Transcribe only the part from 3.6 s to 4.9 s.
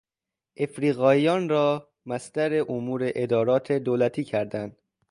دولتی کردن